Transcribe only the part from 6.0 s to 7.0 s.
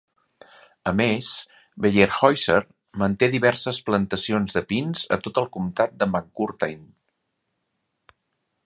de McCurtain.